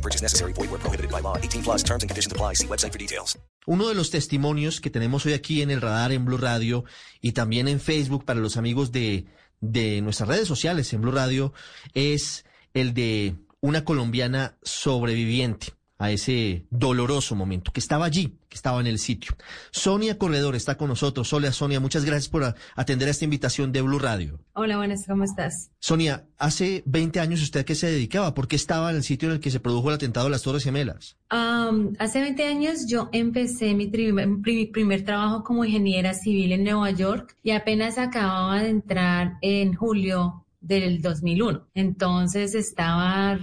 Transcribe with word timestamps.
No 0.00 0.02
purchase 0.02 0.22
necessary. 0.22 0.52
Void 0.54 0.70
where 0.70 0.80
prohibited 0.80 1.10
by 1.10 1.20
law. 1.20 1.36
18 1.36 1.62
plus 1.62 1.82
terms 1.82 2.02
and 2.02 2.08
conditions 2.08 2.32
apply. 2.32 2.54
See 2.54 2.66
website 2.66 2.92
for 2.92 2.98
details. 2.98 3.38
Uno 3.66 3.88
de 3.88 3.94
los 3.94 4.10
testimonios 4.10 4.80
que 4.80 4.88
tenemos 4.88 5.26
hoy 5.26 5.34
aquí 5.34 5.60
en 5.60 5.70
el 5.70 5.82
radar 5.82 6.12
en 6.12 6.24
Blue 6.24 6.38
Radio 6.38 6.84
y 7.20 7.32
también 7.32 7.68
en 7.68 7.78
Facebook 7.78 8.24
para 8.24 8.40
los 8.40 8.56
amigos 8.56 8.90
de, 8.92 9.26
de 9.60 10.00
nuestras 10.00 10.28
redes 10.28 10.48
sociales 10.48 10.90
en 10.94 11.02
Blue 11.02 11.12
Radio 11.12 11.52
es 11.92 12.46
el 12.72 12.94
de 12.94 13.36
una 13.60 13.84
colombiana 13.84 14.56
sobreviviente 14.62 15.74
a 16.00 16.10
ese 16.10 16.64
doloroso 16.70 17.36
momento, 17.36 17.72
que 17.72 17.78
estaba 17.78 18.06
allí, 18.06 18.38
que 18.48 18.56
estaba 18.56 18.80
en 18.80 18.86
el 18.86 18.98
sitio. 18.98 19.36
Sonia 19.70 20.16
Corredor 20.16 20.56
está 20.56 20.76
con 20.76 20.88
nosotros. 20.88 21.30
Hola 21.34 21.52
Sonia, 21.52 21.78
muchas 21.78 22.06
gracias 22.06 22.30
por 22.30 22.42
a- 22.42 22.54
atender 22.74 23.06
a 23.06 23.10
esta 23.10 23.26
invitación 23.26 23.70
de 23.70 23.82
Blue 23.82 23.98
Radio. 23.98 24.40
Hola, 24.54 24.78
buenas, 24.78 25.04
¿cómo 25.06 25.24
estás? 25.24 25.70
Sonia, 25.78 26.24
hace 26.38 26.82
20 26.86 27.20
años 27.20 27.42
usted 27.42 27.60
a 27.60 27.64
qué 27.64 27.74
se 27.74 27.86
dedicaba, 27.90 28.32
¿por 28.34 28.48
qué 28.48 28.56
estaba 28.56 28.88
en 28.90 28.96
el 28.96 29.02
sitio 29.02 29.28
en 29.28 29.34
el 29.34 29.40
que 29.40 29.50
se 29.50 29.60
produjo 29.60 29.90
el 29.90 29.96
atentado 29.96 30.24
de 30.26 30.30
las 30.30 30.42
Torres 30.42 30.64
Gemelas? 30.64 31.18
Am, 31.28 31.92
hace 31.98 32.20
20 32.22 32.44
años 32.46 32.86
yo 32.88 33.10
empecé 33.12 33.74
mi 33.74 33.90
tri- 33.90 34.72
primer 34.72 35.04
trabajo 35.04 35.44
como 35.44 35.66
ingeniera 35.66 36.14
civil 36.14 36.52
en 36.52 36.64
Nueva 36.64 36.90
York 36.92 37.36
y 37.42 37.50
apenas 37.50 37.98
acababa 37.98 38.62
de 38.62 38.70
entrar 38.70 39.34
en 39.42 39.74
julio 39.74 40.46
del 40.62 41.02
2001. 41.02 41.66
Entonces 41.74 42.54
estaba 42.54 43.38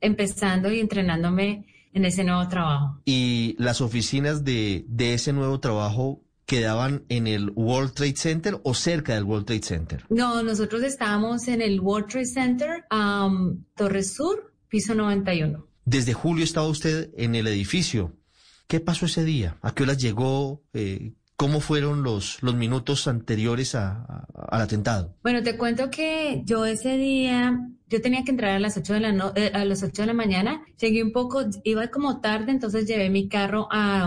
empezando 0.00 0.70
y 0.70 0.80
entrenándome 0.80 1.64
en 1.92 2.04
ese 2.04 2.24
nuevo 2.24 2.48
trabajo. 2.48 3.00
Y 3.04 3.54
las 3.58 3.80
oficinas 3.80 4.44
de, 4.44 4.84
de 4.88 5.14
ese 5.14 5.32
nuevo 5.32 5.60
trabajo 5.60 6.22
quedaban 6.46 7.04
en 7.08 7.26
el 7.26 7.50
World 7.54 7.92
Trade 7.94 8.16
Center 8.16 8.60
o 8.64 8.74
cerca 8.74 9.14
del 9.14 9.24
World 9.24 9.46
Trade 9.46 9.62
Center. 9.62 10.04
No, 10.10 10.42
nosotros 10.42 10.82
estábamos 10.82 11.48
en 11.48 11.62
el 11.62 11.80
World 11.80 12.08
Trade 12.08 12.26
Center, 12.26 12.84
am, 12.90 13.64
Torre 13.76 14.02
Sur, 14.02 14.52
piso 14.68 14.94
91. 14.94 15.66
Desde 15.84 16.12
julio 16.12 16.44
estaba 16.44 16.66
usted 16.66 17.10
en 17.16 17.34
el 17.34 17.46
edificio. 17.46 18.16
¿Qué 18.66 18.80
pasó 18.80 19.06
ese 19.06 19.24
día? 19.24 19.58
¿A 19.62 19.74
qué 19.74 19.82
horas 19.82 19.98
llegó? 19.98 20.62
Eh, 20.72 21.12
¿Cómo 21.36 21.60
fueron 21.60 22.02
los, 22.04 22.40
los 22.42 22.54
minutos 22.54 23.08
anteriores 23.08 23.74
a- 23.74 24.04
a- 24.08 24.26
al 24.50 24.60
atentado? 24.62 25.16
Bueno, 25.22 25.42
te 25.42 25.56
cuento 25.58 25.90
que 25.90 26.42
yo 26.44 26.64
ese 26.66 26.96
día, 26.96 27.58
yo 27.92 28.00
tenía 28.02 28.24
que 28.24 28.30
entrar 28.30 28.50
a 28.52 28.58
las 28.58 28.76
8 28.76 28.94
de 28.94 29.00
la 29.00 29.12
no- 29.12 29.32
eh, 29.36 29.50
a 29.54 29.64
las 29.64 29.82
8 29.82 30.02
de 30.02 30.06
la 30.06 30.14
mañana. 30.14 30.62
Llegué 30.80 31.02
un 31.04 31.12
poco, 31.12 31.44
iba 31.62 31.86
como 31.88 32.20
tarde, 32.20 32.50
entonces 32.50 32.86
llevé 32.88 33.10
mi 33.10 33.28
carro 33.28 33.68
a, 33.70 34.00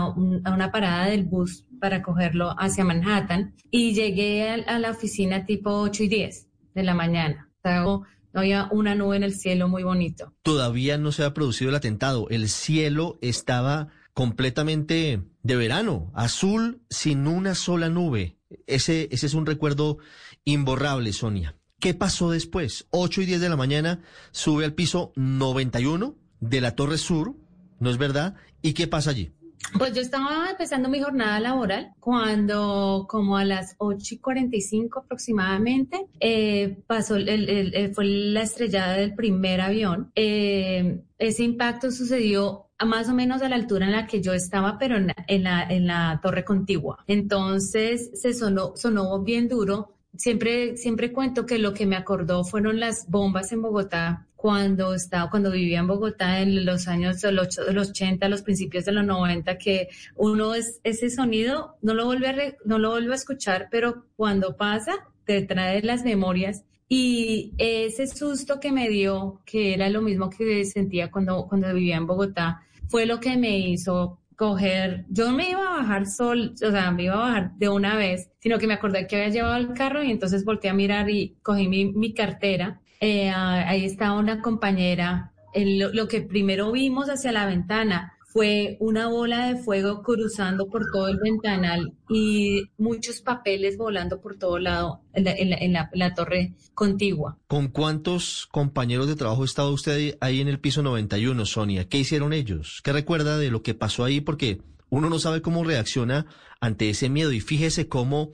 a 0.44 0.50
una 0.54 0.70
parada 0.72 1.06
del 1.06 1.24
bus 1.24 1.64
para 1.80 2.02
cogerlo 2.02 2.54
hacia 2.58 2.84
Manhattan 2.84 3.54
y 3.70 3.94
llegué 3.94 4.48
a, 4.66 4.78
la 4.78 4.90
oficina 4.90 5.46
tipo 5.46 5.70
8 5.70 6.02
y 6.04 6.08
10 6.08 6.48
de 6.74 6.82
la 6.82 6.94
mañana. 6.94 7.48
O 7.58 7.60
sea, 7.62 7.80
no 7.82 8.04
había 8.34 8.68
una 8.72 8.94
nube 8.94 9.16
en 9.16 9.22
el 9.22 9.34
cielo 9.34 9.68
muy 9.68 9.82
bonito. 9.82 10.34
Todavía 10.42 10.98
no 10.98 11.12
se 11.12 11.24
ha 11.24 11.32
producido 11.32 11.70
el 11.70 11.76
atentado. 11.76 12.28
El 12.28 12.48
cielo 12.48 13.18
estaba 13.22 13.88
completamente 14.12 15.22
de 15.42 15.56
verano, 15.56 16.10
azul, 16.14 16.80
sin 16.90 17.26
una 17.26 17.54
sola 17.54 17.88
nube. 17.88 18.36
Ese, 18.66 19.08
ese 19.10 19.26
es 19.26 19.34
un 19.34 19.46
recuerdo 19.46 19.98
imborrable, 20.44 21.12
Sonia. 21.12 21.56
¿Qué 21.78 21.92
pasó 21.94 22.30
después? 22.30 22.86
8 22.90 23.20
y 23.22 23.26
10 23.26 23.40
de 23.40 23.48
la 23.50 23.56
mañana 23.56 24.00
sube 24.30 24.64
al 24.64 24.72
piso 24.72 25.12
91 25.16 26.14
de 26.40 26.60
la 26.62 26.74
Torre 26.74 26.96
Sur, 26.96 27.34
¿no 27.80 27.90
es 27.90 27.98
verdad? 27.98 28.34
¿Y 28.62 28.72
qué 28.72 28.86
pasa 28.86 29.10
allí? 29.10 29.32
Pues 29.78 29.92
yo 29.94 30.00
estaba 30.00 30.48
empezando 30.50 30.88
mi 30.88 31.00
jornada 31.02 31.38
laboral 31.40 31.92
cuando 32.00 33.04
como 33.08 33.36
a 33.36 33.44
las 33.44 33.74
8 33.78 34.14
y 34.14 34.18
45 34.18 35.00
aproximadamente 35.00 36.06
eh, 36.20 36.78
pasó 36.86 37.16
el, 37.16 37.28
el- 37.28 37.94
fue 37.94 38.04
la 38.06 38.42
estrellada 38.42 38.94
del 38.94 39.14
primer 39.14 39.60
avión. 39.60 40.12
Eh, 40.14 41.02
ese 41.18 41.42
impacto 41.44 41.90
sucedió 41.90 42.66
a 42.78 42.84
más 42.84 43.08
o 43.08 43.14
menos 43.14 43.42
a 43.42 43.48
la 43.48 43.56
altura 43.56 43.86
en 43.86 43.92
la 43.92 44.06
que 44.06 44.22
yo 44.22 44.32
estaba, 44.34 44.78
pero 44.78 44.96
en, 44.96 45.08
la- 45.08 45.24
en 45.26 45.42
la, 45.44 45.62
en 45.64 45.86
la 45.86 46.20
torre 46.22 46.44
contigua. 46.44 47.02
Entonces 47.06 48.10
se 48.14 48.32
sonó, 48.34 48.72
sonó 48.76 49.20
bien 49.22 49.48
duro. 49.48 49.92
Siempre, 50.16 50.76
siempre 50.76 51.12
cuento 51.12 51.46
que 51.46 51.58
lo 51.58 51.74
que 51.74 51.86
me 51.86 51.96
acordó 51.96 52.44
fueron 52.44 52.80
las 52.80 53.08
bombas 53.08 53.52
en 53.52 53.62
Bogotá 53.62 54.26
cuando 54.36 54.94
estaba, 54.94 55.30
cuando 55.30 55.50
vivía 55.50 55.80
en 55.80 55.86
Bogotá 55.86 56.40
en 56.40 56.64
los 56.64 56.88
años 56.88 57.20
de 57.20 57.32
los, 57.32 57.56
de 57.56 57.72
los 57.72 57.90
80, 57.90 58.28
los 58.28 58.42
principios 58.42 58.84
de 58.84 58.92
los 58.92 59.04
90, 59.04 59.58
que 59.58 59.88
uno 60.14 60.54
es, 60.54 60.80
ese 60.84 61.10
sonido 61.10 61.76
no 61.82 61.94
lo 61.94 62.04
vuelve 62.04 62.28
a, 62.28 62.32
re- 62.32 62.56
no 62.64 62.78
lo 62.78 62.90
vuelve 62.90 63.12
a 63.12 63.16
escuchar, 63.16 63.68
pero 63.70 64.04
cuando 64.16 64.56
pasa, 64.56 64.92
te 65.24 65.42
trae 65.42 65.82
las 65.82 66.04
memorias. 66.04 66.62
Y 66.88 67.52
ese 67.58 68.06
susto 68.06 68.60
que 68.60 68.70
me 68.70 68.88
dio, 68.88 69.40
que 69.44 69.74
era 69.74 69.88
lo 69.90 70.00
mismo 70.02 70.30
que 70.30 70.64
sentía 70.64 71.10
cuando, 71.10 71.46
cuando 71.48 71.74
vivía 71.74 71.96
en 71.96 72.06
Bogotá, 72.06 72.62
fue 72.88 73.06
lo 73.06 73.18
que 73.18 73.36
me 73.36 73.58
hizo 73.58 74.20
coger, 74.36 75.04
yo 75.08 75.30
me 75.32 75.50
iba 75.50 75.60
a 75.66 75.78
bajar 75.78 76.06
sol, 76.06 76.54
o 76.54 76.70
sea, 76.70 76.90
me 76.90 77.04
iba 77.04 77.14
a 77.14 77.28
bajar 77.28 77.52
de 77.56 77.68
una 77.68 77.96
vez, 77.96 78.30
sino 78.40 78.58
que 78.58 78.66
me 78.66 78.74
acordé 78.74 79.06
que 79.06 79.16
había 79.16 79.28
llevado 79.30 79.56
el 79.56 79.72
carro 79.74 80.02
y 80.02 80.10
entonces 80.10 80.44
volteé 80.44 80.70
a 80.70 80.74
mirar 80.74 81.08
y 81.10 81.36
cogí 81.42 81.68
mi, 81.68 81.86
mi 81.92 82.14
cartera. 82.14 82.80
Eh, 83.00 83.30
ah, 83.30 83.64
ahí 83.68 83.84
estaba 83.84 84.18
una 84.18 84.40
compañera. 84.42 85.32
El- 85.54 85.78
lo 85.78 86.08
que 86.08 86.20
primero 86.22 86.72
vimos 86.72 87.08
hacia 87.08 87.32
la 87.32 87.46
ventana 87.46 88.12
fue 88.36 88.76
una 88.80 89.08
bola 89.08 89.46
de 89.50 89.56
fuego 89.62 90.02
cruzando 90.02 90.66
por 90.68 90.84
todo 90.92 91.08
el 91.08 91.16
ventanal 91.16 91.94
y 92.10 92.64
muchos 92.76 93.22
papeles 93.22 93.78
volando 93.78 94.20
por 94.20 94.36
todo 94.36 94.58
lado 94.58 95.00
en 95.14 95.24
la, 95.24 95.32
en 95.32 95.48
la- 95.72 95.88
en 95.90 95.98
la- 96.00 96.12
torre 96.14 96.52
contigua. 96.74 97.38
¿Con 97.46 97.68
cuántos 97.68 98.46
compañeros 98.52 99.06
de 99.08 99.16
trabajo 99.16 99.42
estaba 99.42 99.70
usted 99.70 100.18
ahí 100.20 100.42
en 100.42 100.48
el 100.48 100.60
piso 100.60 100.82
91, 100.82 101.46
Sonia? 101.46 101.88
¿Qué 101.88 101.96
hicieron 101.96 102.34
ellos? 102.34 102.82
¿Qué 102.84 102.92
recuerda 102.92 103.38
de 103.38 103.50
lo 103.50 103.62
que 103.62 103.72
pasó 103.72 104.04
ahí? 104.04 104.20
Porque 104.20 104.60
uno 104.90 105.08
no 105.08 105.18
sabe 105.18 105.40
cómo 105.40 105.64
reacciona 105.64 106.26
ante 106.60 106.90
ese 106.90 107.08
miedo. 107.08 107.32
Y 107.32 107.40
fíjese 107.40 107.88
cómo 107.88 108.32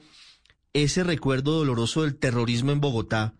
ese 0.72 1.04
recuerdo 1.04 1.52
doloroso 1.58 2.02
del 2.02 2.16
terrorismo 2.18 2.72
en 2.72 2.80
Bogotá 2.80 3.34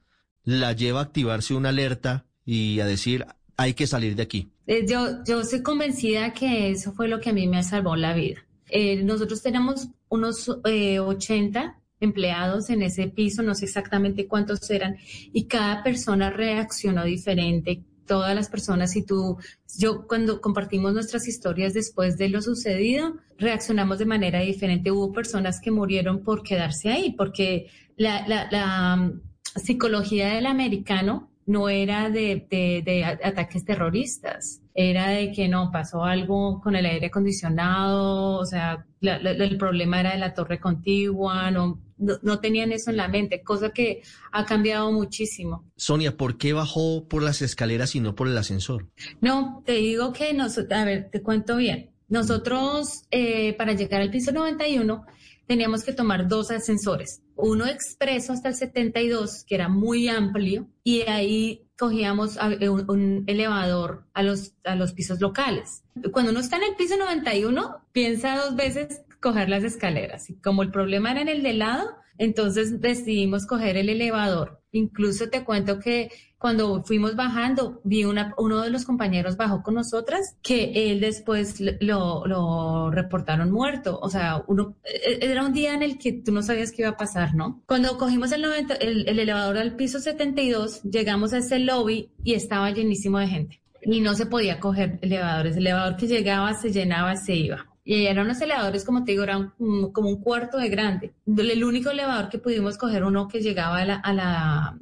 la 0.45 0.73
lleva 0.75 1.01
a 1.01 1.05
activarse 1.05 1.55
una 1.55 1.71
alerta 1.71 2.27
y 2.45 2.79
a 2.79 2.87
decir, 2.87 3.27
hay 3.57 3.75
que 3.75 3.87
salir 3.87 4.17
de 4.17 4.23
aquí. 4.23 4.49
Eh, 4.67 4.87
Yo, 4.87 5.25
yo 5.25 5.41
estoy 5.41 5.63
convencida 5.63 6.33
que 6.33 6.71
eso 6.71 6.93
fue 6.93 7.09
lo 7.09 7.21
que 7.21 7.31
a 7.31 7.33
mí 7.33 7.47
me 7.47 7.63
salvó 7.63 7.97
la 7.97 8.15
vida. 8.15 8.45
Eh, 8.69 9.03
nosotros 9.03 9.43
tenemos 9.43 9.89
unos 10.09 10.51
eh, 10.65 10.99
80 10.99 11.79
empleados 12.01 12.71
en 12.71 12.83
ese 12.83 13.09
piso, 13.09 13.43
no 13.43 13.55
sé 13.55 13.67
exactamente 13.67 14.27
cuántos 14.27 14.69
eran, 14.71 14.97
y 15.33 15.45
cada 15.45 15.83
persona 15.83 16.31
reaccionó 16.31 17.05
diferente. 17.05 17.85
Todas 18.07 18.35
las 18.35 18.49
personas, 18.49 18.97
y 18.97 19.05
tú, 19.05 19.39
yo 19.79 20.07
cuando 20.09 20.41
compartimos 20.41 20.93
nuestras 20.93 21.29
historias 21.29 21.73
después 21.73 22.19
de 22.19 22.29
lo 22.29 22.43
sucedido, 22.43 23.15
reaccionamos 23.39 23.99
de 23.99 24.07
manera 24.07 24.41
diferente. 24.41 24.91
Hubo 24.91 25.13
personas 25.13 25.61
que 25.61 25.71
murieron 25.71 26.25
por 26.25 26.43
quedarse 26.43 26.91
ahí, 26.91 27.13
porque 27.13 27.69
la, 27.97 28.27
la, 28.27 28.49
la 28.51 28.97
um, 29.01 29.21
psicología 29.61 30.35
del 30.35 30.47
americano 30.47 31.31
no 31.47 31.69
era 31.69 32.09
de, 32.11 32.47
de- 32.51 33.05
ataques 33.05 33.65
terroristas, 33.65 34.61
era 34.75 35.09
de 35.09 35.33
que 35.33 35.49
no 35.49 35.71
pasó 35.73 36.05
algo 36.05 36.61
con 36.61 36.77
el 36.77 36.87
aire 36.87 37.07
acondicionado, 37.07 38.39
o 38.39 38.47
sea, 38.47 38.87
la- 39.01 39.19
la- 39.19 39.31
el 39.33 39.57
problema 39.59 40.01
era 40.01 40.13
de 40.13 40.19
la 40.19 40.35
torre 40.35 40.61
contigua, 40.61 41.51
no, 41.51 41.81
no, 41.99 42.15
no 42.23 42.39
tenían 42.41 42.73
eso 42.73 42.91
en 42.91 42.97
la 42.97 43.09
mente, 43.09 43.43
cosa 43.43 43.71
que 43.71 44.03
ha 44.31 44.45
cambiado 44.47 44.91
muchísimo. 44.93 45.65
Sonia, 45.77 46.17
¿por 46.17 46.39
qué 46.39 46.53
bajó 46.53 47.07
por 47.09 47.23
las 47.23 47.43
escaleras 47.43 47.95
y 47.97 48.01
no 48.01 48.15
por 48.15 48.29
el 48.29 48.39
ascensor? 48.39 48.89
No, 49.21 49.63
te 49.67 49.73
digo 49.73 50.13
que 50.13 50.33
nosotros, 50.35 50.79
a 50.79 50.85
ver, 50.85 51.11
te 51.11 51.23
cuento 51.23 51.57
bien. 51.57 51.91
Nosotros, 52.13 53.05
eh, 53.11 53.55
para 53.55 53.73
llegar 53.73 54.03
al 54.03 54.11
piso 54.11 54.33
91, 54.33 55.07
teníamos 55.47 55.83
que 55.83 55.95
tomar 55.95 56.29
dos 56.29 56.51
ascensores, 56.51 57.23
uno 57.37 57.67
expreso 57.67 58.35
hasta 58.35 58.51
el 58.51 58.55
72, 58.55 59.45
que 59.45 59.55
era 59.55 59.71
muy 59.71 60.09
amplio, 60.09 60.69
y 60.85 61.01
ahí 61.09 61.63
cogíamos 61.79 62.37
eh, 62.61 62.69
un, 62.69 62.85
un 62.91 63.25
elevador 63.27 64.05
a 64.13 64.23
los, 64.23 64.53
a 64.63 64.77
los 64.77 64.93
pisos 64.93 65.23
locales. 65.23 65.85
Cuando 66.13 66.33
uno 66.33 66.41
está 66.41 66.59
en 66.59 66.65
el 66.65 66.77
piso 66.77 66.99
91, 66.99 67.87
piensa 67.93 68.37
dos 68.37 68.57
veces 68.57 69.01
coger 69.19 69.49
las 69.49 69.65
escaleras. 69.65 70.29
Y 70.29 70.35
como 70.35 70.63
el 70.63 70.71
problema 70.71 71.13
era 71.13 71.23
en 71.23 71.29
el 71.29 71.43
de 71.43 71.55
lado, 71.55 71.97
entonces 72.19 72.79
decidimos 72.83 73.47
coger 73.47 73.79
el 73.79 73.89
elevador. 73.89 74.62
Incluso 74.73 75.29
te 75.29 75.45
cuento 75.45 75.79
que 75.79 76.11
cuando 76.39 76.83
fuimos 76.83 77.15
bajando, 77.15 77.81
vi 77.85 78.05
una, 78.05 78.35
uno 78.37 78.63
de 78.63 78.71
los 78.71 78.85
compañeros 78.85 79.37
bajó 79.37 79.63
con 79.63 79.75
nosotras, 79.75 80.37
que 80.43 80.91
él 80.91 80.99
después 81.01 81.61
lo, 81.81 82.27
lo 82.27 82.91
reportaron 82.91 83.53
muerto. 83.53 84.01
O 84.03 84.09
sea, 84.09 84.43
uno, 84.49 84.75
e, 84.83 85.19
era 85.21 85.45
un 85.45 85.53
día 85.53 85.75
en 85.75 85.83
el 85.83 85.99
que 85.99 86.13
tú 86.13 86.33
no 86.33 86.43
sabías 86.43 86.73
qué 86.73 86.83
iba 86.83 86.91
a 86.91 86.97
pasar, 86.97 87.37
¿no? 87.37 87.63
Cuando 87.67 87.97
cogimos 87.97 88.33
el, 88.33 88.43
90, 88.43 88.75
el, 88.75 89.09
el 89.09 89.21
elevador 89.21 89.59
al 89.59 89.77
piso 89.77 90.01
72, 90.01 90.83
llegamos 90.83 91.33
a 91.33 91.39
ese 91.39 91.61
lobby 91.61 92.11
y 92.25 92.35
estaba 92.35 92.71
llenísimo 92.73 93.21
de 93.21 93.29
gente. 93.29 93.61
Y 93.83 94.01
no 94.01 94.15
se 94.15 94.27
podía 94.27 94.59
coger 94.59 94.99
elevadores. 95.03 95.57
El 95.57 95.67
elevador 95.67 95.97
que 95.97 96.09
llegaba 96.09 96.55
se 96.55 96.73
llenaba, 96.73 97.15
se 97.17 97.35
iba. 97.35 97.72
Y 97.85 98.07
eran 98.07 98.27
unos 98.27 98.41
elevadores, 98.41 98.85
como 98.85 99.05
te 99.05 99.13
digo, 99.13 99.25
eran 99.25 99.53
como 99.93 100.09
un 100.09 100.21
cuarto 100.21 100.59
de 100.59 100.69
grande. 100.69 101.15
El 101.27 101.65
único 101.65 101.91
elevador 101.91 102.29
que 102.29 102.39
pudimos 102.39 102.79
coger, 102.79 103.05
uno 103.05 103.27
que 103.29 103.41
llegaba 103.41 103.79
a 103.79 103.85
la, 103.85 103.97
a 103.97 104.13
la 104.13 104.79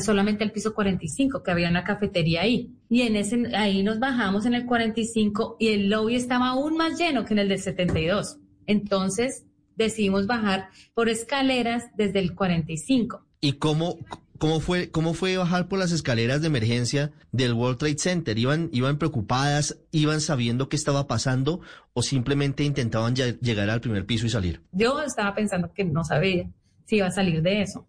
solamente 0.00 0.44
al 0.44 0.52
piso 0.52 0.74
45, 0.74 1.42
que 1.42 1.50
había 1.50 1.68
una 1.68 1.84
cafetería 1.84 2.42
ahí. 2.42 2.72
Y 2.88 3.02
en 3.02 3.16
ese, 3.16 3.54
ahí 3.54 3.82
nos 3.82 3.98
bajamos 3.98 4.46
en 4.46 4.54
el 4.54 4.66
45 4.66 5.56
y 5.58 5.68
el 5.68 5.90
lobby 5.90 6.16
estaba 6.16 6.48
aún 6.48 6.76
más 6.76 6.98
lleno 6.98 7.24
que 7.24 7.34
en 7.34 7.40
el 7.40 7.48
del 7.48 7.60
72. 7.60 8.38
Entonces 8.66 9.44
decidimos 9.76 10.26
bajar 10.26 10.70
por 10.94 11.08
escaleras 11.08 11.84
desde 11.96 12.18
el 12.18 12.34
45. 12.34 13.24
¿Y 13.40 13.52
cómo, 13.52 13.98
cómo 14.38 14.60
fue, 14.60 14.90
cómo 14.90 15.14
fue 15.14 15.36
bajar 15.36 15.68
por 15.68 15.78
las 15.78 15.92
escaleras 15.92 16.40
de 16.40 16.46
emergencia 16.46 17.12
del 17.32 17.52
World 17.52 17.78
Trade 17.78 17.98
Center? 17.98 18.38
¿Iban, 18.38 18.70
iban 18.72 18.98
preocupadas, 18.98 19.78
iban 19.90 20.20
sabiendo 20.20 20.68
qué 20.68 20.76
estaba 20.76 21.06
pasando 21.06 21.60
o 21.92 22.02
simplemente 22.02 22.64
intentaban 22.64 23.14
llegar 23.14 23.68
al 23.70 23.80
primer 23.80 24.06
piso 24.06 24.26
y 24.26 24.30
salir? 24.30 24.62
Yo 24.72 25.02
estaba 25.02 25.34
pensando 25.34 25.72
que 25.72 25.84
no 25.84 26.04
sabía 26.04 26.48
si 26.84 26.96
iba 26.96 27.08
a 27.08 27.10
salir 27.10 27.42
de 27.42 27.62
eso. 27.62 27.86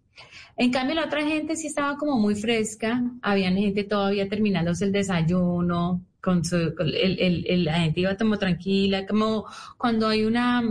En 0.56 0.70
cambio, 0.70 0.94
la 0.94 1.06
otra 1.06 1.24
gente 1.24 1.56
sí 1.56 1.68
estaba 1.68 1.96
como 1.96 2.18
muy 2.18 2.34
fresca, 2.34 3.02
había 3.22 3.50
gente 3.50 3.84
todavía 3.84 4.28
terminándose 4.28 4.84
el 4.84 4.92
desayuno, 4.92 6.04
con 6.20 6.44
su, 6.44 6.74
el, 6.78 7.64
la 7.64 7.80
gente 7.80 8.00
iba 8.00 8.14
como 8.16 8.38
tranquila, 8.38 9.06
como 9.06 9.46
cuando 9.78 10.08
hay 10.08 10.24
una, 10.24 10.62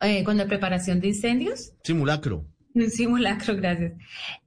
eh, 0.00 0.24
cuando 0.24 0.44
hay 0.44 0.48
preparación 0.48 1.00
de 1.00 1.08
incendios. 1.08 1.72
Simulacro. 1.82 2.46
Un 2.76 2.90
simulacro, 2.90 3.56
gracias. 3.56 3.94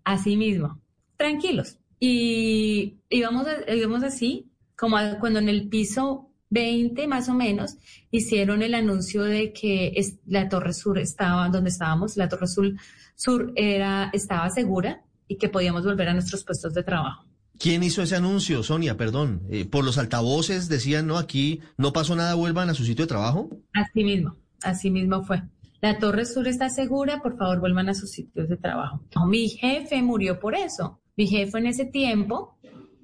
Así 0.03 0.37
mismo, 0.37 0.79
tranquilos. 1.17 1.79
Y 1.99 2.99
íbamos, 3.09 3.47
íbamos 3.67 4.03
así, 4.03 4.51
como 4.77 4.97
cuando 5.19 5.39
en 5.39 5.49
el 5.49 5.67
piso 5.67 6.29
20 6.51 7.07
más 7.07 7.27
o 7.27 7.33
menos, 7.33 7.75
hicieron 8.11 8.61
el 8.61 8.75
anuncio 8.75 9.23
de 9.23 9.51
que 9.51 9.99
la 10.27 10.47
Torre 10.47 10.73
Sur 10.73 10.99
estaba, 10.99 11.49
donde 11.49 11.71
estábamos, 11.71 12.17
la 12.17 12.29
Torre 12.29 12.47
Sur 12.47 12.73
Sur 13.15 13.51
era, 13.55 14.11
estaba 14.13 14.47
segura 14.51 15.03
y 15.27 15.37
que 15.37 15.49
podíamos 15.49 15.83
volver 15.83 16.07
a 16.09 16.13
nuestros 16.13 16.43
puestos 16.43 16.73
de 16.75 16.83
trabajo. 16.83 17.25
¿Quién 17.57 17.81
hizo 17.81 18.03
ese 18.03 18.15
anuncio, 18.15 18.61
Sonia? 18.61 18.95
Perdón. 18.95 19.41
Eh, 19.49 19.65
¿Por 19.65 19.83
los 19.83 19.97
altavoces 19.97 20.69
decían, 20.69 21.07
no, 21.07 21.17
aquí 21.17 21.61
no 21.77 21.93
pasó 21.93 22.15
nada, 22.15 22.35
vuelvan 22.35 22.69
a 22.69 22.75
su 22.75 22.85
sitio 22.85 23.05
de 23.05 23.09
trabajo? 23.09 23.49
Así 23.73 24.03
mismo, 24.03 24.37
así 24.61 24.91
mismo 24.91 25.23
fue. 25.23 25.41
La 25.81 25.97
Torre 25.97 26.25
Sur 26.25 26.47
está 26.47 26.69
segura, 26.69 27.21
por 27.21 27.37
favor 27.37 27.59
vuelvan 27.59 27.89
a 27.89 27.93
sus 27.93 28.11
sitios 28.11 28.49
de 28.49 28.57
trabajo. 28.57 29.01
mi 29.27 29.49
jefe 29.49 30.01
murió 30.01 30.39
por 30.39 30.55
eso. 30.55 30.99
Mi 31.15 31.27
jefe 31.27 31.57
en 31.57 31.67
ese 31.67 31.85
tiempo, 31.85 32.57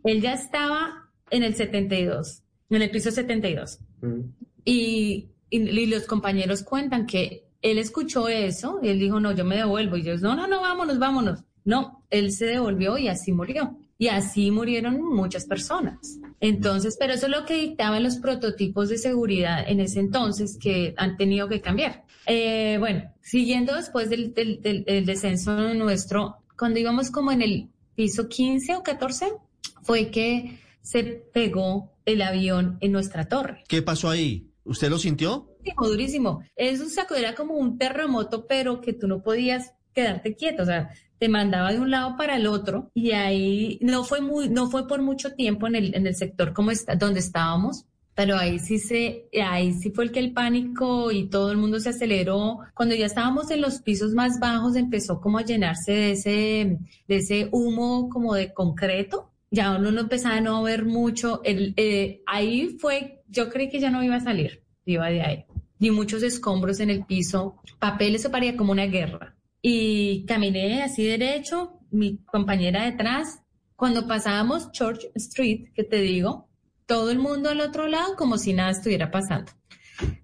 él 0.03 0.21
ya 0.21 0.33
estaba 0.33 1.09
en 1.29 1.43
el 1.43 1.55
72, 1.55 2.43
en 2.69 2.81
el 2.81 2.91
piso 2.91 3.11
72. 3.11 3.79
Mm. 4.01 4.19
y, 4.65 5.29
y 5.49 5.85
los 5.85 6.05
compañeros 6.05 6.63
cuentan 6.63 7.05
que 7.05 7.45
él 7.65 7.79
escuchó 7.79 8.27
eso 8.27 8.79
y 8.83 8.89
él 8.89 8.99
dijo, 8.99 9.19
no, 9.19 9.31
yo 9.31 9.43
me 9.43 9.57
devuelvo. 9.57 9.97
Y 9.97 10.03
yo, 10.03 10.15
no, 10.17 10.35
no, 10.35 10.47
no, 10.47 10.61
vámonos, 10.61 10.99
vámonos. 10.99 11.43
No, 11.63 12.03
él 12.11 12.31
se 12.31 12.45
devolvió 12.45 12.97
y 12.99 13.07
así 13.07 13.31
murió. 13.31 13.75
Y 13.97 14.07
así 14.09 14.51
murieron 14.51 15.01
muchas 15.01 15.45
personas. 15.45 16.19
Entonces, 16.41 16.97
pero 16.99 17.13
eso 17.13 17.27
es 17.27 17.31
lo 17.31 17.45
que 17.45 17.55
dictaban 17.55 18.03
los 18.03 18.17
prototipos 18.17 18.89
de 18.89 18.97
seguridad 18.97 19.63
en 19.67 19.79
ese 19.79 19.99
entonces 19.99 20.57
que 20.61 20.93
han 20.97 21.15
tenido 21.15 21.47
que 21.47 21.61
cambiar. 21.61 22.03
Eh, 22.27 22.77
bueno, 22.79 23.13
siguiendo 23.21 23.75
después 23.75 24.09
del, 24.09 24.33
del, 24.33 25.05
descenso 25.05 25.73
nuestro, 25.73 26.37
cuando 26.57 26.79
íbamos 26.79 27.09
como 27.09 27.31
en 27.31 27.41
el 27.41 27.69
piso 27.95 28.27
15 28.27 28.75
o 28.75 28.83
14, 28.83 29.33
fue 29.81 30.09
que 30.11 30.59
se 30.81 31.03
pegó 31.03 31.93
el 32.05 32.21
avión 32.21 32.77
en 32.81 32.91
nuestra 32.91 33.27
torre. 33.27 33.63
¿Qué 33.67 33.81
pasó 33.81 34.09
ahí? 34.09 34.49
¿Usted 34.65 34.89
lo 34.89 34.97
sintió? 34.97 35.47
Durísimo, 35.59 35.87
durísimo. 35.87 36.43
Eso 36.55 36.89
sacó, 36.89 37.15
era 37.15 37.33
como 37.33 37.55
un 37.55 37.77
terremoto, 37.77 38.45
pero 38.47 38.81
que 38.81 38.93
tú 38.93 39.07
no 39.07 39.21
podías 39.21 39.73
quedarte 39.95 40.35
quieto, 40.35 40.63
o 40.63 40.65
sea, 40.65 40.89
te 41.17 41.29
mandaba 41.29 41.71
de 41.71 41.79
un 41.79 41.89
lado 41.89 42.15
para 42.17 42.35
el 42.35 42.45
otro 42.45 42.91
y 42.93 43.11
ahí 43.11 43.79
no 43.81 44.03
fue 44.03 44.21
muy, 44.21 44.49
no 44.49 44.69
fue 44.69 44.87
por 44.87 45.01
mucho 45.01 45.33
tiempo 45.33 45.65
en 45.67 45.75
el, 45.75 45.95
en 45.95 46.05
el 46.05 46.15
sector 46.15 46.53
como 46.53 46.71
está, 46.71 46.95
donde 46.95 47.21
estábamos, 47.21 47.85
pero 48.13 48.37
ahí 48.37 48.59
sí 48.59 48.77
se, 48.77 49.25
ahí 49.43 49.73
sí 49.73 49.91
fue 49.91 50.05
el 50.05 50.11
que 50.11 50.19
el 50.19 50.33
pánico 50.33 51.11
y 51.11 51.27
todo 51.27 51.51
el 51.51 51.57
mundo 51.57 51.79
se 51.79 51.89
aceleró. 51.89 52.59
Cuando 52.73 52.95
ya 52.95 53.07
estábamos 53.07 53.51
en 53.51 53.61
los 53.61 53.81
pisos 53.81 54.13
más 54.13 54.39
bajos, 54.39 54.75
empezó 54.75 55.19
como 55.19 55.37
a 55.37 55.43
llenarse 55.43 55.91
de 55.91 56.11
ese, 56.11 56.79
de 57.07 57.15
ese 57.17 57.49
humo 57.51 58.09
como 58.09 58.33
de 58.33 58.53
concreto. 58.53 59.31
Ya 59.51 59.75
uno 59.77 59.91
no 59.91 60.01
empezaba 60.01 60.37
a 60.37 60.41
no 60.41 60.63
ver 60.63 60.85
mucho. 60.85 61.41
El, 61.43 61.73
eh, 61.75 62.21
ahí 62.25 62.77
fue, 62.79 63.23
yo 63.27 63.49
creí 63.49 63.69
que 63.69 63.81
ya 63.81 63.89
no 63.89 64.01
iba 64.01 64.15
a 64.15 64.21
salir, 64.21 64.63
iba 64.85 65.07
de 65.09 65.21
ahí 65.21 65.45
y 65.79 65.91
muchos 65.91 66.23
escombros 66.23 66.79
en 66.79 66.89
el 66.89 67.05
piso, 67.05 67.57
papeles, 67.79 68.21
eso 68.21 68.31
parecía 68.31 68.57
como 68.57 68.71
una 68.71 68.85
guerra. 68.85 69.34
Y 69.67 70.25
caminé 70.27 70.83
así 70.83 71.03
derecho, 71.03 71.79
mi 71.89 72.17
compañera 72.17 72.85
detrás. 72.85 73.39
Cuando 73.75 74.05
pasábamos 74.05 74.71
Church 74.71 75.07
Street, 75.15 75.71
que 75.73 75.83
te 75.83 76.01
digo, 76.01 76.47
todo 76.85 77.09
el 77.09 77.17
mundo 77.17 77.49
al 77.49 77.61
otro 77.61 77.87
lado 77.87 78.15
como 78.15 78.37
si 78.37 78.53
nada 78.53 78.69
estuviera 78.69 79.09
pasando. 79.09 79.51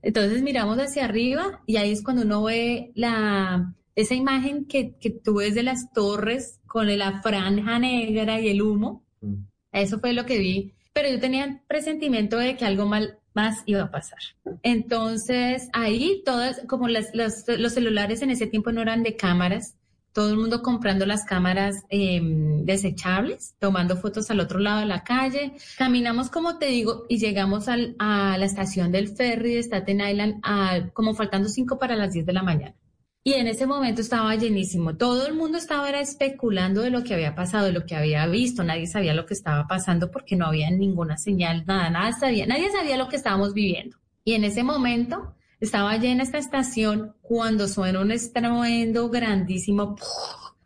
Entonces 0.03 0.43
miramos 0.43 0.77
hacia 0.77 1.05
arriba 1.05 1.63
y 1.65 1.77
ahí 1.77 1.91
es 1.91 2.03
cuando 2.03 2.21
uno 2.21 2.43
ve 2.43 2.91
la, 2.93 3.73
esa 3.95 4.13
imagen 4.13 4.65
que, 4.65 4.95
que 4.99 5.09
tú 5.09 5.38
ves 5.38 5.55
de 5.55 5.63
las 5.63 5.91
torres 5.91 6.59
con 6.67 6.95
la 6.95 7.23
franja 7.23 7.79
negra 7.79 8.39
y 8.39 8.49
el 8.49 8.61
humo. 8.61 9.07
Mm. 9.21 9.45
Eso 9.71 9.97
fue 9.97 10.13
lo 10.13 10.27
que 10.27 10.38
vi. 10.38 10.75
Pero 10.93 11.09
yo 11.09 11.19
tenía 11.19 11.63
presentimiento 11.67 12.38
de 12.38 12.57
que 12.57 12.65
algo 12.65 12.85
mal 12.85 13.17
más 13.33 13.63
iba 13.65 13.83
a 13.83 13.91
pasar. 13.91 14.19
Entonces, 14.63 15.69
ahí 15.73 16.21
todas, 16.25 16.61
como 16.67 16.87
las, 16.87 17.07
los 17.13 17.73
celulares 17.73 18.21
en 18.21 18.31
ese 18.31 18.47
tiempo 18.47 18.71
no 18.71 18.81
eran 18.81 19.03
de 19.03 19.15
cámaras, 19.15 19.75
todo 20.13 20.31
el 20.31 20.37
mundo 20.37 20.61
comprando 20.61 21.05
las 21.05 21.23
cámaras 21.23 21.85
em, 21.89 22.65
desechables, 22.65 23.55
tomando 23.59 23.95
fotos 23.95 24.29
al 24.29 24.39
otro 24.39 24.59
lado 24.59 24.81
de 24.81 24.85
la 24.85 25.03
calle. 25.03 25.53
Caminamos, 25.77 26.29
como 26.29 26.57
te 26.57 26.67
digo, 26.67 27.05
y 27.07 27.17
llegamos 27.17 27.67
al, 27.67 27.95
a 27.97 28.37
la 28.37 28.45
estación 28.45 28.91
del 28.91 29.07
ferry 29.07 29.55
de 29.55 29.63
Staten 29.63 30.01
Island 30.01 30.39
a, 30.43 30.89
como 30.93 31.13
faltando 31.13 31.47
cinco 31.47 31.79
para 31.79 31.95
las 31.95 32.13
10 32.13 32.25
de 32.25 32.33
la 32.33 32.43
mañana. 32.43 32.75
Y 33.23 33.33
en 33.33 33.48
ese 33.48 33.67
momento 33.67 34.01
estaba 34.01 34.36
llenísimo. 34.36 34.98
Todo 34.98 35.27
el 35.27 35.36
mundo 35.36 35.60
estaba 35.60 35.88
era 35.88 36.01
especulando 36.01 36.81
de 36.81 36.89
lo 36.89 37.03
que 37.03 37.13
había 37.13 37.36
pasado, 37.36 37.67
de 37.67 37.72
lo 37.72 37.86
que 37.86 37.95
había 37.95 38.25
visto. 38.25 38.63
Nadie 38.63 38.88
sabía 38.88 39.13
lo 39.13 39.27
que 39.27 39.36
estaba 39.36 39.67
pasando 39.67 40.10
porque 40.10 40.36
no 40.36 40.48
había 40.48 40.72
ninguna 40.72 41.17
señal, 41.17 41.63
nada, 41.67 41.89
nada 41.91 42.13
sabía. 42.13 42.48
Nadie 42.48 42.72
sabía 42.72 42.98
lo 42.98 43.10
que 43.10 43.17
estábamos 43.17 43.53
viviendo. 43.53 43.98
Y 44.24 44.34
en 44.34 44.43
ese 44.43 44.63
momento 44.63 45.36
estaba 45.60 45.95
llena 45.98 46.24
esta 46.24 46.39
estación 46.39 47.15
cuando 47.22 47.67
suena 47.67 48.01
un 48.01 48.12
estruendo 48.12 49.10
grandísimo 49.10 49.95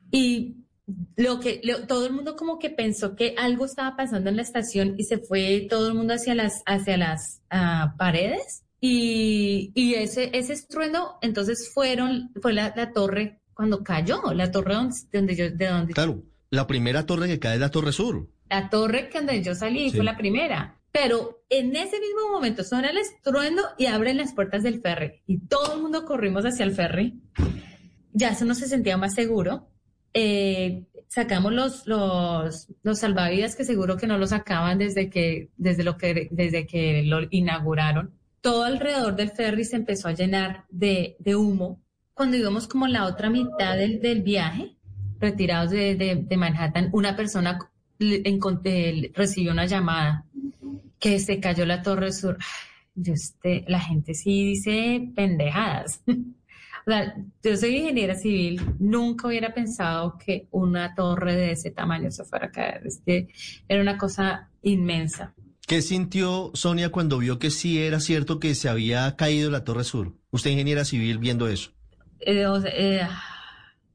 y 0.09 0.55
lo 1.17 1.39
que 1.39 1.61
todo 1.87 2.05
el 2.05 2.13
mundo 2.13 2.35
como 2.35 2.59
que 2.59 2.69
pensó 2.69 3.15
que 3.15 3.35
algo 3.37 3.65
estaba 3.65 3.97
pasando 3.97 4.29
en 4.29 4.37
la 4.37 4.43
estación 4.43 4.95
y 4.97 5.03
se 5.03 5.17
fue 5.17 5.67
todo 5.69 5.89
el 5.89 5.95
mundo 5.95 6.13
hacia 6.13 6.35
las 6.35 6.61
hacia 6.65 6.95
las 6.95 7.41
ah, 7.49 7.95
paredes 7.97 8.63
y, 8.81 9.71
y 9.73 9.95
ese, 9.95 10.29
ese 10.33 10.53
estruendo, 10.53 11.17
entonces 11.21 11.71
fueron, 11.73 12.31
fue 12.41 12.53
la, 12.53 12.73
la, 12.75 12.91
torre 12.91 13.41
cuando 13.53 13.83
cayó, 13.83 14.21
la 14.33 14.51
torre 14.51 14.75
donde, 15.11 15.35
yo, 15.35 15.49
de 15.49 15.67
donde. 15.67 15.93
Claro, 15.93 16.23
la 16.49 16.67
primera 16.67 17.05
torre 17.05 17.27
que 17.27 17.39
cae 17.39 17.55
es 17.55 17.59
la 17.59 17.71
Torre 17.71 17.91
Sur. 17.91 18.27
La 18.49 18.69
torre 18.69 19.09
que 19.09 19.17
donde 19.17 19.41
yo 19.41 19.55
salí 19.55 19.91
fue 19.91 20.03
la 20.03 20.17
primera. 20.17 20.79
Pero 20.91 21.43
en 21.49 21.75
ese 21.75 21.99
mismo 21.99 22.31
momento 22.31 22.63
suena 22.63 22.89
el 22.89 22.97
estruendo 22.97 23.61
y 23.77 23.87
abren 23.87 24.17
las 24.17 24.33
puertas 24.33 24.63
del 24.63 24.81
ferry. 24.81 25.21
Y 25.27 25.39
todo 25.39 25.75
el 25.75 25.81
mundo 25.81 26.05
corrimos 26.05 26.45
hacia 26.45 26.63
el 26.63 26.73
ferry. 26.73 27.21
Ya 28.13 28.29
eso 28.29 28.45
no 28.45 28.55
se 28.55 28.67
sentía 28.67 28.95
más 28.95 29.13
seguro. 29.13 29.67
Eh, 30.13 30.85
sacamos 31.09 31.51
los, 31.51 31.85
los, 31.85 32.67
los 32.83 32.99
salvavidas 32.99 33.57
que 33.57 33.65
seguro 33.65 33.97
que 33.97 34.07
no 34.07 34.17
los 34.17 34.29
sacaban 34.29 34.77
desde 34.77 35.09
que, 35.09 35.49
desde 35.57 35.83
lo 35.83 35.97
que, 35.97 36.29
desde 36.31 36.65
que 36.65 37.03
lo 37.03 37.19
inauguraron 37.29 38.13
todo 38.45 38.63
alrededor 38.63 39.15
del 39.15 39.31
ferry 39.31 39.65
se 39.65 39.75
empezó 39.75 40.07
a 40.07 40.11
llenar 40.11 40.65
de, 40.69 41.17
humo. 41.35 41.81
Cuando 42.13 42.37
íbamos 42.37 42.67
como 42.67 42.85
la 42.85 43.07
otra 43.07 43.27
mitad 43.27 43.75
del, 43.75 44.21
viaje, 44.21 44.77
retirados 45.19 45.71
de, 45.71 46.27
Manhattan, 46.37 46.89
una 46.93 47.15
persona 47.15 47.57
recibió 47.97 49.51
una 49.51 49.65
llamada 49.65 50.25
que 50.99 51.17
se 51.17 51.39
cayó 51.39 51.65
la 51.65 51.81
Torre 51.81 52.11
Sur. 52.11 52.37
Yo 52.93 53.13
este, 53.13 53.65
la 53.67 53.79
gente 53.79 54.13
sí 54.13 54.45
dice 54.45 55.11
pendejadas. 55.15 56.03
O 56.87 56.91
sea, 56.91 57.15
yo 57.41 57.57
soy 57.57 57.77
ingeniera 57.77 58.13
civil, 58.13 58.61
nunca 58.77 59.27
hubiera 59.27 59.55
pensado 59.55 60.19
que 60.23 60.47
una 60.51 60.93
torre 60.93 61.35
de 61.35 61.53
ese 61.53 61.71
tamaño 61.71 62.11
se 62.11 62.25
fuera 62.25 62.45
a 62.45 62.51
caer. 62.51 62.85
Es 62.85 63.01
que 63.03 63.27
era 63.67 63.81
una 63.81 63.97
cosa 63.97 64.51
inmensa. 64.61 65.33
¿Qué 65.67 65.81
sintió 65.81 66.51
Sonia 66.53 66.89
cuando 66.89 67.17
vio 67.17 67.39
que 67.39 67.49
sí 67.49 67.81
era 67.81 67.99
cierto 67.99 68.39
que 68.39 68.53
se 68.53 68.69
había 68.69 69.15
caído 69.15 69.49
la 69.49 69.63
Torre 69.63 69.83
Sur? 69.83 70.13
Usted 70.31 70.51
ingeniera 70.51 70.85
civil 70.85 71.17
viendo 71.17 71.47
eso. 71.47 71.71
Eh, 72.19 72.45
o 72.45 72.61
sea, 72.61 72.71
eh, 72.75 73.07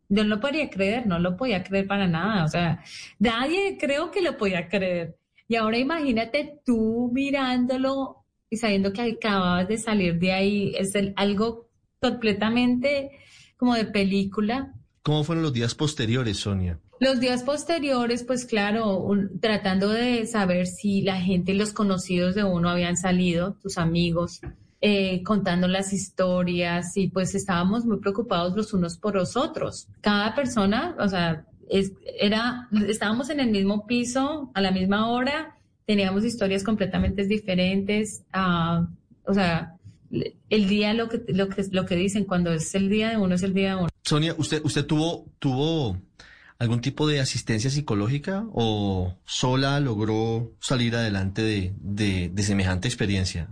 yo 0.08 0.24
no 0.24 0.30
lo 0.30 0.40
podía 0.40 0.68
creer, 0.68 1.06
no 1.06 1.18
lo 1.20 1.36
podía 1.36 1.62
creer 1.62 1.86
para 1.86 2.08
nada. 2.08 2.44
O 2.44 2.48
sea, 2.48 2.82
nadie 3.20 3.76
creo 3.78 4.10
que 4.10 4.20
lo 4.20 4.36
podía 4.36 4.68
creer. 4.68 5.16
Y 5.46 5.56
ahora 5.56 5.78
imagínate 5.78 6.60
tú 6.66 7.10
mirándolo 7.12 8.24
y 8.48 8.56
sabiendo 8.56 8.92
que 8.92 9.02
acababas 9.02 9.68
de 9.68 9.78
salir 9.78 10.18
de 10.18 10.32
ahí, 10.32 10.72
es 10.76 10.94
el- 10.96 11.12
algo 11.16 11.68
completamente 12.00 13.12
como 13.56 13.74
de 13.74 13.84
película. 13.84 14.74
¿Cómo 15.02 15.22
fueron 15.22 15.42
los 15.42 15.52
días 15.52 15.74
posteriores, 15.76 16.38
Sonia? 16.38 16.80
Los 17.00 17.18
días 17.18 17.42
posteriores, 17.44 18.24
pues 18.24 18.44
claro, 18.44 19.08
tratando 19.40 19.88
de 19.88 20.26
saber 20.26 20.66
si 20.66 21.00
la 21.00 21.18
gente, 21.18 21.54
los 21.54 21.72
conocidos 21.72 22.34
de 22.34 22.44
uno 22.44 22.68
habían 22.68 22.98
salido, 22.98 23.54
tus 23.62 23.78
amigos, 23.78 24.40
eh, 24.82 25.22
contando 25.22 25.66
las 25.66 25.94
historias 25.94 26.98
y 26.98 27.08
pues 27.08 27.34
estábamos 27.34 27.86
muy 27.86 28.00
preocupados 28.00 28.54
los 28.54 28.74
unos 28.74 28.98
por 28.98 29.14
los 29.14 29.34
otros. 29.38 29.88
Cada 30.02 30.34
persona, 30.34 30.94
o 30.98 31.08
sea, 31.08 31.46
es- 31.70 31.92
era, 32.20 32.68
estábamos 32.86 33.30
en 33.30 33.40
el 33.40 33.50
mismo 33.50 33.86
piso 33.86 34.50
a 34.52 34.60
la 34.60 34.70
misma 34.70 35.08
hora, 35.10 35.56
teníamos 35.86 36.22
historias 36.26 36.62
completamente 36.64 37.24
diferentes, 37.26 38.24
o 39.24 39.32
sea, 39.32 39.74
el 40.50 40.68
día 40.68 40.92
lo 40.92 41.08
que, 41.08 41.22
lo 41.28 41.48
que, 41.48 41.64
lo 41.70 41.86
que 41.86 41.96
dicen, 41.96 42.24
cuando 42.24 42.52
es 42.52 42.74
el 42.74 42.90
día 42.90 43.08
de 43.08 43.16
uno 43.16 43.34
es 43.36 43.42
el 43.42 43.54
día 43.54 43.70
de 43.70 43.76
uno. 43.76 43.88
Sonia, 44.02 44.34
¿usted, 44.36 44.60
usted 44.64 44.84
tuvo, 44.84 45.24
tuvo 45.38 45.96
algún 46.60 46.82
tipo 46.82 47.08
de 47.08 47.20
asistencia 47.20 47.70
psicológica 47.70 48.44
o 48.52 49.16
sola 49.24 49.80
logró 49.80 50.52
salir 50.60 50.94
adelante 50.94 51.42
de, 51.42 51.72
de, 51.80 52.42
semejante 52.42 52.86
experiencia? 52.86 53.48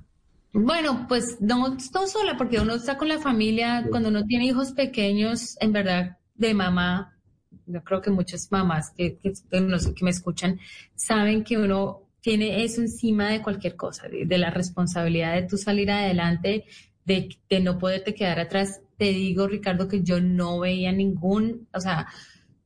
Bueno, 0.53 1.07
pues 1.09 1.39
no, 1.41 1.69
no 1.71 2.07
sola, 2.07 2.37
porque 2.37 2.61
uno 2.61 2.75
está 2.75 2.99
con 2.99 3.09
la 3.09 3.19
familia, 3.19 3.87
cuando 3.89 4.11
uno 4.11 4.25
tiene 4.25 4.45
hijos 4.45 4.73
pequeños, 4.73 5.57
en 5.61 5.73
verdad, 5.73 6.19
de 6.35 6.53
mamá, 6.53 7.17
yo 7.65 7.83
creo 7.83 8.03
que 8.03 8.11
muchas 8.11 8.53
mamás 8.53 8.91
que, 8.91 9.17
que, 9.17 9.33
que 9.51 10.05
me 10.05 10.11
escuchan 10.11 10.61
saben 10.95 11.45
que 11.45 11.57
uno 11.57 12.03
tiene 12.21 12.63
eso 12.63 12.83
encima 12.83 13.31
de 13.31 13.41
cualquier 13.41 13.75
cosa, 13.75 14.07
de, 14.09 14.27
de 14.27 14.39
la 14.39 14.51
responsabilidad 14.51 15.35
de 15.35 15.49
tú 15.49 15.57
salir 15.57 15.91
adelante, 15.91 16.67
de, 17.07 17.39
de 17.49 17.61
no 17.61 17.79
poderte 17.79 18.15
quedar 18.15 18.39
atrás. 18.39 18.83
Te 18.99 19.07
digo, 19.07 19.47
Ricardo, 19.47 19.89
que 19.89 20.03
yo 20.03 20.21
no 20.21 20.59
veía 20.59 20.93
ningún, 20.93 21.69
o 21.73 21.81
sea, 21.81 22.07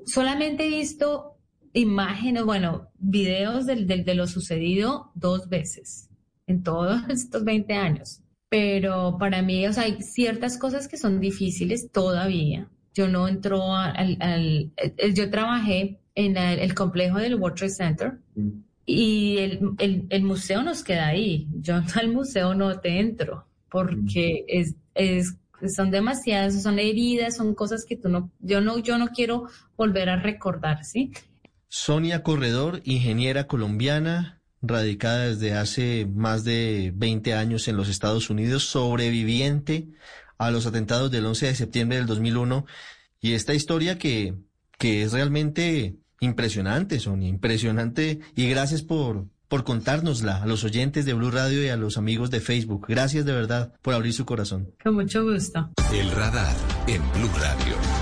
solamente 0.07 0.67
he 0.67 0.71
visto 0.71 1.37
imágenes, 1.73 2.45
bueno, 2.45 2.89
videos 2.99 3.67
de 3.67 4.15
lo 4.15 4.27
sucedido 4.27 5.11
dos 5.15 5.49
veces 5.49 6.09
en 6.47 6.63
todos 6.63 7.03
estos 7.09 7.45
20 7.45 7.75
años. 7.75 8.21
Pero 8.49 9.17
para 9.19 9.41
mí, 9.43 9.67
o 9.67 9.73
sea, 9.73 9.85
hay 9.85 10.03
ciertas 10.03 10.59
cosas 10.59 10.87
que 10.89 10.99
son 10.99 11.21
difíciles 11.21 11.91
todavía. 11.91 12.69
Yo 12.95 13.09
no 13.09 13.27
entro 13.27 13.75
a- 13.75 13.91
al, 13.91 14.19
al- 14.21 14.73
eh, 14.77 15.15
yo 15.15 15.31
trabajé 15.31 15.99
en 16.15 16.37
el, 16.37 16.59
el 16.59 16.75
complejo 16.75 17.17
del 17.19 17.37
World 17.37 17.57
Trade 17.57 17.73
Center 17.73 18.19
y 18.85 19.39
el, 19.39 19.61
el- 19.79 20.07
el 20.11 20.23
museo 20.23 20.63
nos 20.63 20.83
queda 20.85 21.09
ahí. 21.09 21.49
Yo 21.61 21.77
al 22.01 22.13
museo 22.13 22.55
no 22.55 22.79
te 22.81 23.01
entro 23.01 23.47
porque 23.71 24.45
es, 24.49 24.75
es, 24.95 25.37
son 25.69 25.91
demasiadas, 25.91 26.63
son 26.63 26.79
heridas, 26.79 27.37
son 27.37 27.55
cosas 27.55 27.85
que 27.85 27.97
tú 27.97 28.09
no, 28.09 28.31
yo 28.41 28.61
no, 28.61 28.79
yo 28.79 28.99
no 28.99 29.09
quiero 29.09 29.49
volver 29.77 30.09
a 30.09 30.17
recordar, 30.17 30.85
¿sí? 30.85 31.13
Sonia 31.69 32.23
Corredor, 32.23 32.81
ingeniera 32.85 33.47
colombiana, 33.47 34.43
radicada 34.61 35.29
desde 35.29 35.55
hace 35.55 36.07
más 36.07 36.45
de 36.45 36.93
20 36.95 37.35
años 37.35 37.67
en 37.69 37.77
los 37.77 37.89
Estados 37.89 38.31
Unidos, 38.31 38.65
sobreviviente 38.65 39.89
a 40.39 40.51
los 40.51 40.67
atentados 40.67 41.11
del 41.11 41.27
11 41.27 41.47
de 41.47 41.55
septiembre 41.55 41.97
del 41.99 42.07
2001. 42.07 42.67
Y 43.21 43.33
esta 43.33 43.55
historia 43.55 43.99
que, 43.99 44.35
que 44.79 45.03
es 45.03 45.13
realmente 45.13 45.97
impresionante, 46.21 47.01
Sonia, 47.01 47.29
impresionante. 47.29 48.21
Y 48.37 48.49
gracias 48.49 48.83
por, 48.83 49.27
por 49.53 49.65
contárnosla 49.65 50.43
a 50.43 50.47
los 50.47 50.65
oyentes 50.65 51.05
de 51.05 51.13
Blue 51.13 51.31
Radio 51.31 51.63
y 51.63 51.69
a 51.69 51.77
los 51.77 51.99
amigos 51.99 52.31
de 52.31 52.41
Facebook. 52.41 52.87
Gracias 52.89 53.27
de 53.27 53.35
verdad 53.35 53.75
por 53.83 53.93
abrir 53.93 54.15
su 54.15 54.25
corazón. 54.25 54.73
Con 54.83 54.95
mucho 54.95 55.25
gusto. 55.25 55.69
El 55.93 56.11
radar 56.11 56.57
en 56.87 57.03
Blue 57.13 57.31
Radio. 57.39 58.02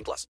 18 0.00 0.04
plus. 0.04 0.26